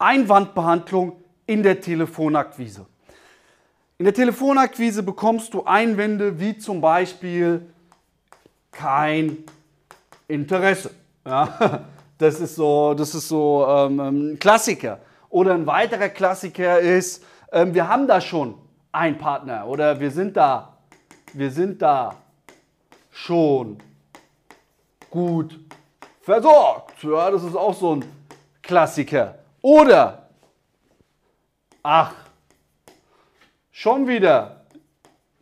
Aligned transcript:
Einwandbehandlung 0.00 1.12
in 1.46 1.62
der 1.62 1.80
Telefonakquise. 1.80 2.86
In 3.98 4.04
der 4.04 4.14
Telefonakquise 4.14 5.02
bekommst 5.02 5.52
du 5.52 5.64
Einwände 5.64 6.40
wie 6.40 6.56
zum 6.56 6.80
Beispiel 6.80 7.66
kein 8.72 9.44
Interesse. 10.26 10.90
Ja, 11.26 11.84
das 12.18 12.40
ist 12.40 12.56
so, 12.56 12.94
das 12.94 13.14
ist 13.14 13.28
so 13.28 13.66
ähm, 13.68 14.00
ein 14.00 14.38
Klassiker. 14.38 15.00
Oder 15.28 15.52
ein 15.52 15.66
weiterer 15.66 16.08
Klassiker 16.08 16.80
ist, 16.80 17.22
ähm, 17.52 17.74
wir 17.74 17.86
haben 17.86 18.06
da 18.06 18.22
schon 18.22 18.54
einen 18.92 19.18
Partner 19.18 19.66
oder 19.66 20.00
wir 20.00 20.10
sind 20.10 20.34
da, 20.34 20.78
wir 21.34 21.50
sind 21.50 21.82
da 21.82 22.16
schon 23.10 23.76
gut 25.10 25.60
versorgt. 26.22 27.02
Ja, 27.02 27.30
das 27.30 27.42
ist 27.42 27.54
auch 27.54 27.74
so 27.74 27.96
ein 27.96 28.04
Klassiker. 28.62 29.39
Oder, 29.62 30.30
ach, 31.82 32.14
schon 33.70 34.08
wieder, 34.08 34.64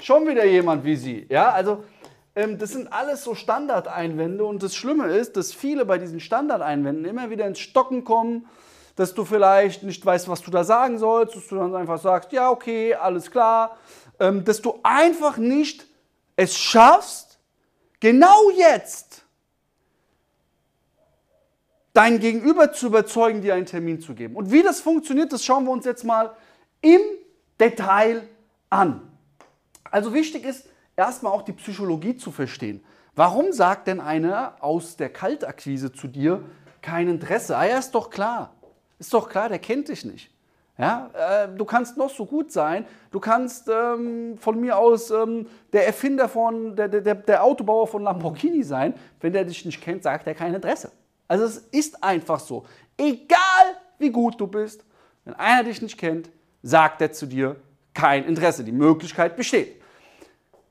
schon 0.00 0.26
wieder 0.26 0.44
jemand 0.44 0.84
wie 0.84 0.96
Sie. 0.96 1.26
Ja, 1.28 1.50
also 1.50 1.84
ähm, 2.34 2.58
das 2.58 2.70
sind 2.70 2.92
alles 2.92 3.24
so 3.24 3.34
Standardeinwände 3.34 4.44
und 4.44 4.62
das 4.62 4.74
Schlimme 4.74 5.06
ist, 5.08 5.36
dass 5.36 5.52
viele 5.52 5.84
bei 5.84 5.98
diesen 5.98 6.20
Standardeinwänden 6.20 7.04
immer 7.04 7.30
wieder 7.30 7.46
ins 7.46 7.60
Stocken 7.60 8.04
kommen, 8.04 8.46
dass 8.96 9.14
du 9.14 9.24
vielleicht 9.24 9.84
nicht 9.84 10.04
weißt, 10.04 10.28
was 10.28 10.42
du 10.42 10.50
da 10.50 10.64
sagen 10.64 10.98
sollst, 10.98 11.36
dass 11.36 11.46
du 11.46 11.56
dann 11.56 11.74
einfach 11.74 12.00
sagst, 12.00 12.32
ja, 12.32 12.50
okay, 12.50 12.94
alles 12.94 13.30
klar, 13.30 13.76
ähm, 14.18 14.44
dass 14.44 14.60
du 14.60 14.80
einfach 14.82 15.36
nicht 15.36 15.86
es 16.34 16.56
schaffst, 16.56 17.38
genau 18.00 18.50
jetzt 18.56 19.24
dein 21.98 22.20
Gegenüber 22.20 22.72
zu 22.72 22.86
überzeugen, 22.86 23.42
dir 23.42 23.54
einen 23.54 23.66
Termin 23.66 24.00
zu 24.00 24.14
geben. 24.14 24.36
Und 24.36 24.52
wie 24.52 24.62
das 24.62 24.80
funktioniert, 24.80 25.32
das 25.32 25.44
schauen 25.44 25.64
wir 25.64 25.72
uns 25.72 25.84
jetzt 25.84 26.04
mal 26.04 26.30
im 26.80 27.00
Detail 27.58 28.22
an. 28.70 29.02
Also 29.82 30.14
wichtig 30.14 30.44
ist 30.44 30.68
erstmal 30.94 31.32
auch 31.32 31.42
die 31.42 31.54
Psychologie 31.54 32.16
zu 32.16 32.30
verstehen. 32.30 32.84
Warum 33.16 33.50
sagt 33.50 33.88
denn 33.88 33.98
einer 33.98 34.54
aus 34.60 34.96
der 34.96 35.08
Kaltakquise 35.08 35.92
zu 35.92 36.06
dir 36.06 36.44
kein 36.82 37.08
Interesse? 37.08 37.56
Ah 37.56 37.66
ja, 37.66 37.78
ist 37.78 37.92
doch 37.96 38.10
klar. 38.10 38.54
Ist 39.00 39.12
doch 39.12 39.28
klar, 39.28 39.48
der 39.48 39.58
kennt 39.58 39.88
dich 39.88 40.04
nicht. 40.04 40.30
Ja, 40.78 41.10
äh, 41.14 41.48
du 41.48 41.64
kannst 41.64 41.96
noch 41.96 42.10
so 42.10 42.26
gut 42.26 42.52
sein, 42.52 42.86
du 43.10 43.18
kannst 43.18 43.68
ähm, 43.68 44.38
von 44.38 44.60
mir 44.60 44.78
aus 44.78 45.10
ähm, 45.10 45.48
der 45.72 45.88
Erfinder 45.88 46.28
von, 46.28 46.76
der, 46.76 46.86
der, 46.86 47.16
der 47.16 47.42
Autobauer 47.42 47.88
von 47.88 48.04
Lamborghini 48.04 48.62
sein. 48.62 48.94
Wenn 49.20 49.32
der 49.32 49.44
dich 49.44 49.64
nicht 49.64 49.82
kennt, 49.82 50.04
sagt 50.04 50.28
er 50.28 50.36
kein 50.36 50.54
Interesse. 50.54 50.92
Also 51.28 51.44
es 51.44 51.58
ist 51.58 52.02
einfach 52.02 52.40
so. 52.40 52.64
Egal 52.96 53.76
wie 53.98 54.10
gut 54.10 54.40
du 54.40 54.46
bist, 54.46 54.84
wenn 55.24 55.34
einer 55.34 55.64
dich 55.64 55.82
nicht 55.82 55.98
kennt, 55.98 56.30
sagt 56.62 57.00
er 57.02 57.12
zu 57.12 57.26
dir 57.26 57.56
kein 57.94 58.24
Interesse. 58.24 58.64
Die 58.64 58.72
Möglichkeit 58.72 59.36
besteht. 59.36 59.80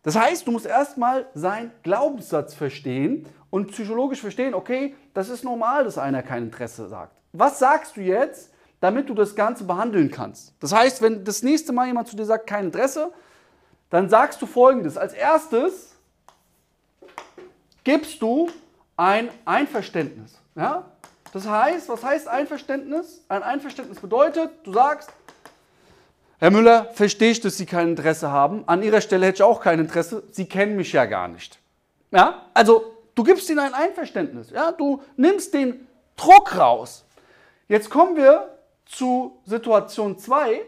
Das 0.03 0.15
heißt, 0.15 0.47
du 0.47 0.51
musst 0.51 0.65
erstmal 0.65 1.27
seinen 1.33 1.71
Glaubenssatz 1.83 2.53
verstehen 2.53 3.27
und 3.49 3.71
psychologisch 3.71 4.21
verstehen, 4.21 4.53
okay, 4.53 4.95
das 5.13 5.29
ist 5.29 5.43
normal, 5.43 5.83
dass 5.83 5.97
einer 5.97 6.23
kein 6.23 6.43
Interesse 6.43 6.87
sagt. 6.87 7.17
Was 7.33 7.59
sagst 7.59 7.97
du 7.97 8.01
jetzt, 8.01 8.51
damit 8.79 9.09
du 9.09 9.13
das 9.13 9.35
Ganze 9.35 9.63
behandeln 9.63 10.09
kannst? 10.09 10.53
Das 10.59 10.73
heißt, 10.73 11.01
wenn 11.01 11.23
das 11.23 11.43
nächste 11.43 11.73
Mal 11.73 11.87
jemand 11.87 12.07
zu 12.07 12.15
dir 12.15 12.25
sagt, 12.25 12.47
kein 12.47 12.65
Interesse, 12.65 13.11
dann 13.89 14.09
sagst 14.09 14.41
du 14.41 14.45
folgendes. 14.45 14.97
Als 14.97 15.13
erstes 15.13 15.95
gibst 17.83 18.21
du 18.21 18.49
ein 18.95 19.29
Einverständnis. 19.45 20.39
Ja? 20.57 20.91
Das 21.31 21.47
heißt, 21.47 21.87
was 21.87 22.03
heißt 22.03 22.27
Einverständnis? 22.27 23.23
Ein 23.29 23.43
Einverständnis 23.43 23.99
bedeutet, 23.99 24.51
du 24.63 24.73
sagst, 24.73 25.09
Herr 26.39 26.51
Müller, 26.51 26.91
verstehe 26.93 27.31
ich, 27.31 27.39
dass 27.39 27.57
Sie 27.57 27.65
kein 27.65 27.89
Interesse 27.89 28.29
haben. 28.29 28.63
An 28.67 28.83
Ihrer 28.83 29.01
Stelle 29.01 29.25
hätte 29.25 29.37
ich 29.37 29.43
auch 29.43 29.59
kein 29.59 29.79
Interesse. 29.79 30.23
Sie 30.31 30.45
kennen 30.45 30.75
mich 30.75 30.93
ja 30.93 31.05
gar 31.05 31.27
nicht. 31.27 31.57
Ja? 32.11 32.45
Also, 32.53 32.93
du 33.15 33.23
gibst 33.23 33.49
ihnen 33.49 33.59
ein 33.59 33.73
Einverständnis. 33.73 34.51
Ja? 34.51 34.71
Du 34.71 35.01
nimmst 35.15 35.53
den 35.53 35.87
Druck 36.15 36.55
raus. 36.55 37.05
Jetzt 37.67 37.89
kommen 37.89 38.15
wir 38.15 38.55
zu 38.85 39.39
Situation 39.45 40.19
2, 40.19 40.61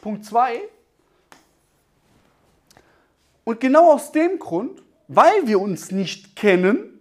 Punkt 0.00 0.24
2. 0.24 0.60
Und 3.44 3.60
genau 3.60 3.92
aus 3.92 4.10
dem 4.10 4.40
Grund, 4.40 4.82
weil 5.06 5.46
wir 5.46 5.60
uns 5.60 5.92
nicht 5.92 6.34
kennen, 6.34 6.91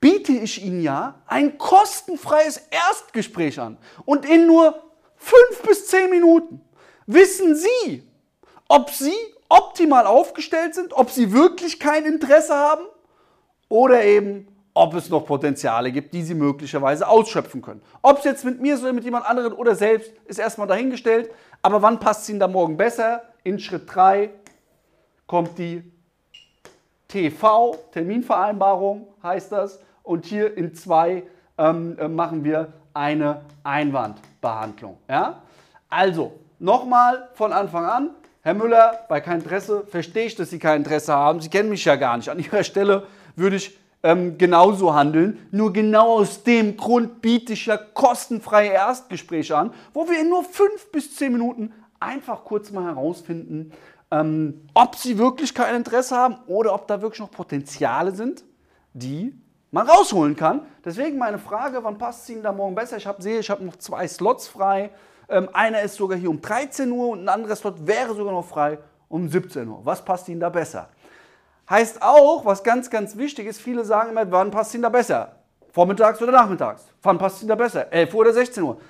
biete 0.00 0.32
ich 0.32 0.62
Ihnen 0.64 0.82
ja 0.82 1.20
ein 1.26 1.58
kostenfreies 1.58 2.62
Erstgespräch 2.70 3.60
an. 3.60 3.76
Und 4.04 4.28
in 4.28 4.46
nur 4.46 4.82
fünf 5.16 5.62
bis 5.62 5.86
zehn 5.86 6.10
Minuten 6.10 6.62
wissen 7.06 7.54
Sie, 7.54 8.08
ob 8.68 8.90
Sie 8.90 9.14
optimal 9.48 10.06
aufgestellt 10.06 10.74
sind, 10.74 10.92
ob 10.92 11.10
Sie 11.10 11.32
wirklich 11.32 11.78
kein 11.78 12.06
Interesse 12.06 12.54
haben 12.54 12.84
oder 13.68 14.02
eben, 14.04 14.48
ob 14.72 14.94
es 14.94 15.10
noch 15.10 15.26
Potenziale 15.26 15.92
gibt, 15.92 16.14
die 16.14 16.22
Sie 16.22 16.34
möglicherweise 16.34 17.06
ausschöpfen 17.06 17.60
können. 17.60 17.82
Ob 18.00 18.18
es 18.18 18.24
jetzt 18.24 18.44
mit 18.44 18.60
mir 18.60 18.74
ist 18.74 18.82
oder 18.82 18.92
mit 18.92 19.04
jemand 19.04 19.26
anderem 19.26 19.52
oder 19.52 19.74
selbst, 19.74 20.12
ist 20.24 20.38
erstmal 20.38 20.68
dahingestellt. 20.68 21.30
Aber 21.60 21.82
wann 21.82 22.00
passt 22.00 22.22
es 22.22 22.28
Ihnen 22.30 22.40
da 22.40 22.48
morgen 22.48 22.76
besser? 22.76 23.22
In 23.42 23.58
Schritt 23.58 23.92
3 23.92 24.30
kommt 25.26 25.58
die 25.58 25.82
TV, 27.08 27.76
Terminvereinbarung 27.92 29.08
heißt 29.22 29.52
das. 29.52 29.80
Und 30.02 30.26
hier 30.26 30.56
in 30.56 30.74
2 30.74 31.22
ähm, 31.58 31.98
äh, 31.98 32.08
machen 32.08 32.44
wir 32.44 32.72
eine 32.94 33.42
Einwandbehandlung. 33.62 34.98
Ja? 35.08 35.42
Also, 35.88 36.32
nochmal 36.58 37.28
von 37.34 37.52
Anfang 37.52 37.84
an. 37.84 38.10
Herr 38.42 38.54
Müller, 38.54 39.00
bei 39.08 39.20
kein 39.20 39.40
Interesse 39.40 39.84
verstehe 39.86 40.26
ich, 40.26 40.34
dass 40.34 40.50
Sie 40.50 40.58
kein 40.58 40.78
Interesse 40.78 41.12
haben. 41.12 41.40
Sie 41.40 41.50
kennen 41.50 41.68
mich 41.68 41.84
ja 41.84 41.96
gar 41.96 42.16
nicht. 42.16 42.30
An 42.30 42.38
Ihrer 42.38 42.64
Stelle 42.64 43.06
würde 43.36 43.56
ich 43.56 43.78
ähm, 44.02 44.38
genauso 44.38 44.94
handeln. 44.94 45.46
Nur 45.50 45.72
genau 45.72 46.18
aus 46.18 46.42
dem 46.42 46.76
Grund 46.76 47.20
biete 47.20 47.52
ich 47.52 47.66
ja 47.66 47.76
kostenfreie 47.76 48.70
Erstgespräche 48.70 49.56
an, 49.56 49.72
wo 49.92 50.08
wir 50.08 50.20
in 50.20 50.30
nur 50.30 50.44
fünf 50.44 50.90
bis 50.90 51.14
zehn 51.16 51.32
Minuten 51.32 51.72
einfach 51.98 52.44
kurz 52.44 52.70
mal 52.70 52.84
herausfinden, 52.84 53.72
ähm, 54.10 54.62
ob 54.74 54.96
sie 54.96 55.18
wirklich 55.18 55.54
kein 55.54 55.76
Interesse 55.76 56.16
haben 56.16 56.38
oder 56.46 56.74
ob 56.74 56.88
da 56.88 57.02
wirklich 57.02 57.20
noch 57.20 57.30
Potenziale 57.30 58.14
sind, 58.14 58.42
die 58.94 59.34
man 59.70 59.88
rausholen 59.88 60.36
kann. 60.36 60.62
Deswegen 60.84 61.18
meine 61.18 61.38
Frage, 61.38 61.82
wann 61.82 61.98
passt 61.98 62.24
es 62.24 62.30
Ihnen 62.30 62.42
da 62.42 62.52
morgen 62.52 62.74
besser? 62.74 62.96
Ich 62.96 63.06
hab, 63.06 63.22
sehe, 63.22 63.40
ich 63.40 63.50
habe 63.50 63.64
noch 63.64 63.76
zwei 63.76 64.06
Slots 64.08 64.48
frei. 64.48 64.90
Ähm, 65.28 65.48
einer 65.52 65.82
ist 65.82 65.96
sogar 65.96 66.18
hier 66.18 66.30
um 66.30 66.40
13 66.40 66.90
Uhr 66.90 67.10
und 67.10 67.24
ein 67.24 67.28
anderer 67.28 67.54
Slot 67.54 67.86
wäre 67.86 68.14
sogar 68.14 68.32
noch 68.32 68.46
frei 68.46 68.78
um 69.08 69.28
17 69.28 69.68
Uhr. 69.68 69.80
Was 69.84 70.04
passt 70.04 70.28
Ihnen 70.28 70.40
da 70.40 70.48
besser? 70.48 70.88
Heißt 71.68 72.02
auch, 72.02 72.44
was 72.44 72.64
ganz, 72.64 72.90
ganz 72.90 73.16
wichtig 73.16 73.46
ist, 73.46 73.60
viele 73.60 73.84
sagen 73.84 74.10
immer, 74.10 74.28
wann 74.32 74.50
passt 74.50 74.74
Ihnen 74.74 74.82
da 74.82 74.88
besser? 74.88 75.36
Vormittags 75.72 76.20
oder 76.20 76.32
nachmittags? 76.32 76.84
Wann 77.02 77.16
passt 77.16 77.42
Ihnen 77.42 77.48
da 77.48 77.54
besser? 77.54 77.92
11 77.92 78.12
Uhr 78.12 78.20
oder 78.20 78.32
16 78.32 78.62
Uhr? 78.62 78.80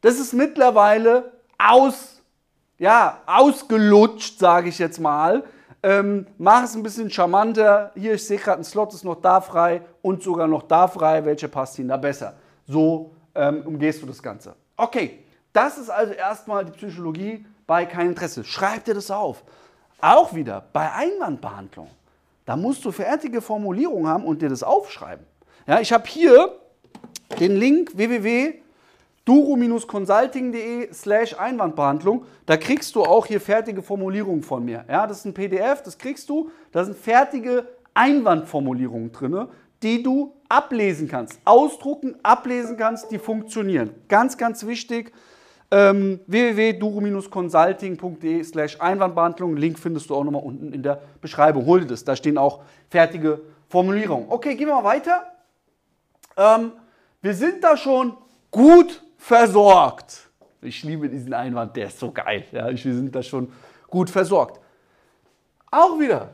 Das 0.00 0.18
ist 0.18 0.32
mittlerweile 0.32 1.32
aus, 1.58 2.22
ja, 2.78 3.18
ausgelutscht, 3.26 4.38
sage 4.38 4.68
ich 4.68 4.78
jetzt 4.78 5.00
mal. 5.00 5.42
Ähm, 5.82 6.26
mach 6.38 6.64
es 6.64 6.74
ein 6.76 6.82
bisschen 6.82 7.10
charmanter. 7.10 7.90
Hier, 7.94 8.14
ich 8.14 8.26
sehe 8.26 8.38
gerade, 8.38 8.60
ein 8.60 8.64
Slot 8.64 8.94
ist 8.94 9.04
noch 9.04 9.20
da 9.20 9.40
frei 9.40 9.82
und 10.00 10.22
sogar 10.22 10.46
noch 10.46 10.62
da 10.62 10.86
frei. 10.86 11.24
Welche 11.24 11.48
passt 11.48 11.78
Ihnen 11.78 11.88
da 11.88 11.96
besser? 11.96 12.34
So 12.66 13.12
ähm, 13.34 13.62
umgehst 13.66 14.00
du 14.02 14.06
das 14.06 14.22
Ganze. 14.22 14.54
Okay, 14.76 15.18
das 15.52 15.78
ist 15.78 15.90
also 15.90 16.12
erstmal 16.12 16.64
die 16.64 16.72
Psychologie 16.72 17.44
bei 17.66 17.84
kein 17.86 18.08
Interesse. 18.08 18.44
Schreib 18.44 18.84
dir 18.84 18.94
das 18.94 19.10
auf. 19.10 19.42
Auch 20.00 20.34
wieder 20.34 20.64
bei 20.72 20.90
Einwandbehandlung. 20.92 21.88
Da 22.44 22.56
musst 22.56 22.84
du 22.84 22.92
fertige 22.92 23.40
Formulierungen 23.40 24.08
haben 24.08 24.24
und 24.24 24.42
dir 24.42 24.48
das 24.48 24.62
aufschreiben. 24.62 25.24
Ja, 25.66 25.80
ich 25.80 25.92
habe 25.92 26.06
hier 26.06 26.58
den 27.38 27.56
Link 27.56 27.96
www.duro-consulting.de 29.26 30.92
slash 30.92 31.34
Einwandbehandlung. 31.38 32.24
Da 32.46 32.56
kriegst 32.56 32.94
du 32.94 33.02
auch 33.02 33.26
hier 33.26 33.40
fertige 33.40 33.82
Formulierungen 33.82 34.42
von 34.42 34.64
mir. 34.64 34.86
Ja, 34.88 35.06
das 35.06 35.18
ist 35.18 35.26
ein 35.26 35.34
PDF, 35.34 35.82
das 35.82 35.98
kriegst 35.98 36.28
du. 36.28 36.50
Da 36.72 36.84
sind 36.84 36.96
fertige 36.96 37.66
Einwandformulierungen 37.94 39.12
drin, 39.12 39.46
die 39.82 40.02
du 40.02 40.34
ablesen 40.48 41.06
kannst, 41.08 41.40
ausdrucken, 41.44 42.16
ablesen 42.22 42.76
kannst, 42.76 43.10
die 43.10 43.18
funktionieren. 43.18 43.90
Ganz, 44.08 44.36
ganz 44.36 44.66
wichtig 44.66 45.12
ähm, 45.70 46.20
www.duro-consulting.de 46.26 48.44
slash 48.44 48.78
Einwandbehandlung. 48.80 49.56
Link 49.56 49.78
findest 49.78 50.10
du 50.10 50.16
auch 50.16 50.24
nochmal 50.24 50.42
unten 50.42 50.72
in 50.72 50.82
der 50.82 51.00
Beschreibung. 51.20 51.66
Hol 51.66 51.80
dir 51.80 51.86
das, 51.86 52.04
da 52.04 52.16
stehen 52.16 52.38
auch 52.38 52.62
fertige 52.90 53.40
Formulierungen. 53.68 54.26
Okay, 54.28 54.54
gehen 54.54 54.68
wir 54.68 54.74
mal 54.74 54.84
weiter. 54.84 55.24
Ähm, 56.36 56.72
wir 57.22 57.34
sind 57.34 57.64
da 57.64 57.76
schon 57.76 58.16
gut 58.50 59.02
versorgt. 59.22 60.30
Ich 60.60 60.82
liebe 60.82 61.08
diesen 61.08 61.32
Einwand, 61.32 61.76
der 61.76 61.86
ist 61.86 62.00
so 62.00 62.10
geil. 62.10 62.44
Ja, 62.50 62.68
wir 62.68 62.76
sind 62.76 63.14
da 63.14 63.22
schon 63.22 63.52
gut 63.88 64.10
versorgt. 64.10 64.60
Auch 65.70 65.98
wieder 65.98 66.30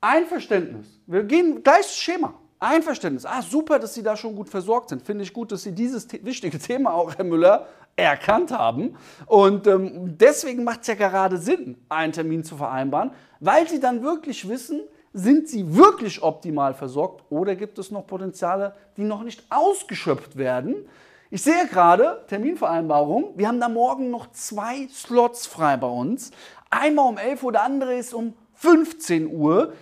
Einverständnis. 0.00 0.86
Wir 1.06 1.24
gehen 1.24 1.62
gleich 1.62 1.86
Schema. 1.86 2.34
Einverständnis. 2.60 3.26
Ah, 3.26 3.42
super, 3.42 3.80
dass 3.80 3.94
Sie 3.94 4.02
da 4.02 4.16
schon 4.16 4.36
gut 4.36 4.48
versorgt 4.48 4.90
sind. 4.90 5.02
Finde 5.02 5.24
ich 5.24 5.32
gut, 5.32 5.50
dass 5.50 5.64
Sie 5.64 5.72
dieses 5.72 6.06
wichtige 6.22 6.58
Thema 6.68 6.94
auch, 6.94 7.16
Herr 7.16 7.24
Müller, 7.24 7.66
erkannt 7.96 8.52
haben. 8.52 8.96
Und 9.26 9.66
ähm, 9.66 10.16
deswegen 10.16 10.62
macht 10.62 10.82
es 10.82 10.86
ja 10.86 10.94
gerade 10.94 11.36
Sinn, 11.36 11.76
einen 11.88 12.12
Termin 12.12 12.44
zu 12.44 12.56
vereinbaren, 12.56 13.10
weil 13.40 13.68
Sie 13.68 13.80
dann 13.80 14.04
wirklich 14.04 14.48
wissen, 14.48 14.82
sind 15.12 15.48
Sie 15.48 15.74
wirklich 15.74 16.22
optimal 16.22 16.74
versorgt 16.74 17.24
oder 17.28 17.56
gibt 17.56 17.78
es 17.80 17.90
noch 17.90 18.06
Potenziale, 18.06 18.74
die 18.96 19.02
noch 19.02 19.24
nicht 19.24 19.42
ausgeschöpft 19.50 20.36
werden? 20.36 20.86
Ich 21.32 21.42
sehe 21.42 21.68
gerade, 21.68 22.24
Terminvereinbarung, 22.26 23.38
wir 23.38 23.46
haben 23.46 23.60
da 23.60 23.68
morgen 23.68 24.10
noch 24.10 24.32
zwei 24.32 24.88
Slots 24.88 25.46
frei 25.46 25.76
bei 25.76 25.86
uns. 25.86 26.32
Einmal 26.70 27.08
um 27.08 27.18
11 27.18 27.42
Uhr, 27.44 27.52
der 27.52 27.62
andere 27.62 27.94
ist 27.94 28.12
um 28.12 28.34
15 28.54 29.28
Uhr. 29.32 29.72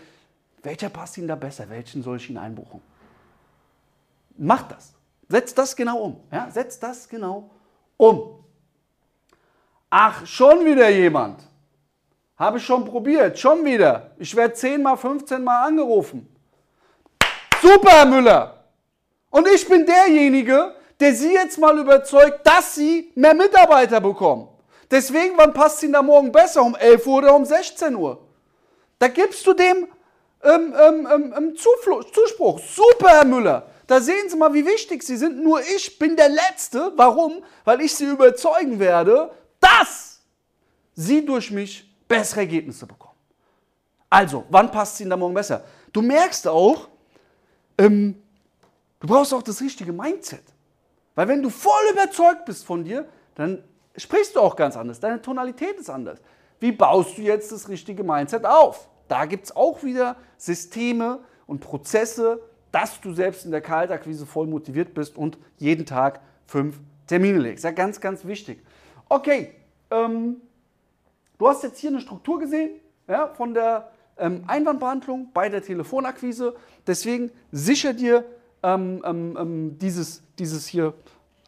Welcher 0.63 0.91
passt 0.91 1.17
Ihnen 1.17 1.27
da 1.27 1.37
besser? 1.37 1.71
Welchen 1.71 2.03
soll 2.03 2.19
ich 2.19 2.29
Ihnen 2.29 2.37
einbuchen? 2.37 2.83
Macht 4.37 4.73
das. 4.73 4.93
Setzt 5.27 5.57
das 5.57 5.75
genau 5.75 5.99
um. 6.03 6.21
Ja? 6.31 6.51
Setzt 6.51 6.83
das 6.83 7.09
genau 7.09 7.49
um. 7.97 8.45
Ach, 9.89 10.27
schon 10.27 10.67
wieder 10.67 10.91
jemand. 10.91 11.49
Habe 12.37 12.59
ich 12.59 12.65
schon 12.65 12.85
probiert, 12.85 13.39
schon 13.39 13.65
wieder. 13.65 14.11
Ich 14.19 14.37
werde 14.37 14.53
10 14.53 14.83
mal, 14.83 14.97
15 14.97 15.43
mal 15.43 15.67
angerufen. 15.67 16.29
Super, 17.63 17.91
Herr 17.91 18.07
Müller. 18.07 18.65
Und 19.31 19.49
ich 19.49 19.67
bin 19.67 19.87
derjenige, 19.87 20.75
der 21.01 21.15
Sie 21.15 21.33
jetzt 21.33 21.59
mal 21.59 21.79
überzeugt, 21.79 22.47
dass 22.47 22.75
Sie 22.75 23.13
mehr 23.15 23.35
Mitarbeiter 23.35 24.01
bekommen. 24.01 24.49
Deswegen, 24.91 25.37
wann 25.37 25.53
passt 25.53 25.83
Ihnen 25.83 25.93
da 25.93 26.03
morgen 26.03 26.33
besser? 26.33 26.63
Um 26.63 26.75
11 26.75 27.07
Uhr 27.07 27.19
oder 27.19 27.35
um 27.35 27.45
16 27.45 27.95
Uhr? 27.95 28.27
Da 28.99 29.09
gibst 29.09 29.47
du 29.47 29.53
dem 29.53 29.87
ähm, 30.43 30.75
ähm, 30.81 31.09
ähm, 31.13 31.35
ähm 31.37 31.57
Zuspruch. 31.57 32.59
Super, 32.61 33.11
Herr 33.11 33.25
Müller. 33.25 33.71
Da 33.87 34.01
sehen 34.01 34.29
Sie 34.29 34.37
mal, 34.37 34.53
wie 34.53 34.67
wichtig 34.67 35.03
Sie 35.03 35.17
sind. 35.17 35.43
Nur 35.43 35.61
ich 35.61 35.99
bin 35.99 36.17
der 36.17 36.29
Letzte. 36.29 36.93
Warum? 36.97 37.43
Weil 37.65 37.81
ich 37.81 37.95
Sie 37.95 38.07
überzeugen 38.07 38.79
werde, 38.79 39.31
dass 39.61 40.21
Sie 40.95 41.25
durch 41.25 41.51
mich 41.51 41.89
bessere 42.07 42.41
Ergebnisse 42.41 42.87
bekommen. 42.87 43.15
Also, 44.11 44.45
wann 44.51 44.71
passt 44.71 44.95
es 44.95 45.01
Ihnen 45.01 45.11
da 45.11 45.17
morgen 45.17 45.35
besser? 45.35 45.65
Du 45.93 46.03
merkst 46.03 46.49
auch, 46.49 46.89
ähm, 47.77 48.21
du 49.01 49.07
brauchst 49.07 49.33
auch 49.35 49.43
das 49.43 49.61
richtige 49.61 49.93
Mindset. 49.93 50.43
Weil 51.19 51.27
wenn 51.27 51.43
du 51.43 51.51
voll 51.51 51.73
überzeugt 51.91 52.45
bist 52.45 52.65
von 52.65 52.85
dir, 52.85 53.05
dann 53.35 53.65
sprichst 53.97 54.37
du 54.37 54.41
auch 54.41 54.55
ganz 54.55 54.77
anders. 54.77 55.01
Deine 55.01 55.21
Tonalität 55.21 55.77
ist 55.77 55.91
anders. 55.91 56.21
Wie 56.61 56.71
baust 56.71 57.19
du 57.19 57.23
jetzt 57.23 57.51
das 57.51 57.69
richtige 57.69 58.05
Mindset 58.05 58.45
auf? 58.45 58.89
Da 59.09 59.25
gibt 59.25 59.47
es 59.47 59.57
auch 59.57 59.83
wieder 59.83 60.15
Systeme 60.37 61.19
und 61.49 61.59
Prozesse, 61.59 62.41
dass 62.71 63.01
du 63.01 63.13
selbst 63.15 63.45
in 63.45 63.51
der 63.51 63.63
Kaltakquise 63.63 64.27
voll 64.27 64.47
motiviert 64.47 64.95
bist 64.95 65.17
und 65.17 65.39
jeden 65.57 65.87
Tag 65.87 66.21
fünf 66.47 66.79
Termine 67.09 67.39
legst. 67.39 67.65
Ja, 67.65 67.73
ganz, 67.73 68.01
ganz 68.01 68.25
wichtig. 68.25 68.65
Okay, 69.09 69.57
ähm, 69.91 70.37
du 71.37 71.49
hast 71.49 71.65
jetzt 71.65 71.81
hier 71.81 71.91
eine 71.91 72.01
Struktur 72.01 72.39
gesehen 72.39 72.79
ja, 73.09 73.27
von 73.35 73.55
der 73.55 73.91
ähm, 74.19 74.45
Einwandbehandlung 74.47 75.33
bei 75.35 75.49
der 75.49 75.65
Telefonakquise. 75.65 76.55
Deswegen 76.87 77.33
sicher 77.51 77.93
dir 77.93 78.25
ähm, 78.63 79.03
ähm, 79.05 79.79
dieses, 79.79 80.23
dieses 80.39 80.67
hier 80.67 80.95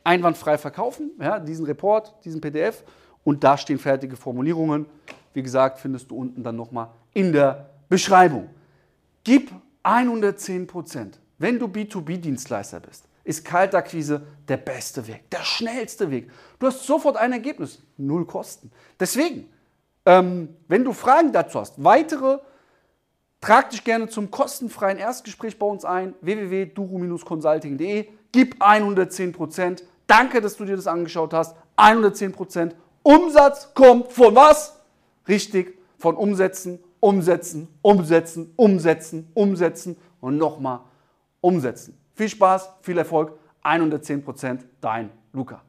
einwandfrei 0.04 0.58
verkaufen, 0.58 1.10
ja, 1.20 1.38
diesen 1.38 1.66
Report, 1.66 2.14
diesen 2.24 2.40
PDF 2.40 2.82
und 3.24 3.44
da 3.44 3.56
stehen 3.56 3.78
fertige 3.78 4.16
Formulierungen. 4.16 4.86
Wie 5.32 5.42
gesagt, 5.42 5.78
findest 5.78 6.10
du 6.10 6.16
unten 6.16 6.42
dann 6.42 6.56
nochmal 6.56 6.88
in 7.12 7.32
der 7.32 7.70
Beschreibung. 7.88 8.48
Gib 9.24 9.50
110 9.82 10.66
Prozent. 10.66 11.20
Wenn 11.38 11.58
du 11.58 11.66
B2B-Dienstleister 11.66 12.80
bist, 12.80 13.04
ist 13.24 13.44
Kaltakquise 13.44 14.22
der 14.48 14.56
beste 14.56 15.06
Weg, 15.06 15.30
der 15.30 15.42
schnellste 15.42 16.10
Weg. 16.10 16.30
Du 16.58 16.66
hast 16.66 16.86
sofort 16.86 17.16
ein 17.16 17.32
Ergebnis, 17.32 17.82
null 17.96 18.26
Kosten. 18.26 18.70
Deswegen, 18.98 19.48
ähm, 20.06 20.56
wenn 20.68 20.84
du 20.84 20.92
Fragen 20.92 21.32
dazu 21.32 21.60
hast, 21.60 21.82
weitere 21.82 22.38
Trag 23.40 23.70
dich 23.70 23.84
gerne 23.84 24.08
zum 24.08 24.30
kostenfreien 24.30 24.98
Erstgespräch 24.98 25.58
bei 25.58 25.66
uns 25.66 25.84
ein, 25.84 26.14
www.duru-consulting.de. 26.20 28.06
Gib 28.32 28.62
110%. 28.62 29.82
Danke, 30.06 30.40
dass 30.40 30.56
du 30.56 30.66
dir 30.66 30.76
das 30.76 30.86
angeschaut 30.86 31.32
hast. 31.32 31.56
110%. 31.78 32.72
Umsatz 33.02 33.72
kommt 33.74 34.12
von 34.12 34.34
was? 34.34 34.78
Richtig, 35.26 35.78
von 35.96 36.16
Umsetzen, 36.16 36.80
Umsetzen, 37.00 37.68
Umsetzen, 37.80 38.52
Umsetzen, 38.56 39.30
Umsetzen 39.32 39.96
und 40.20 40.36
nochmal 40.36 40.80
umsetzen. 41.40 41.98
Viel 42.14 42.28
Spaß, 42.28 42.68
viel 42.82 42.98
Erfolg. 42.98 43.38
110%, 43.62 44.60
dein 44.80 45.10
Luca. 45.32 45.62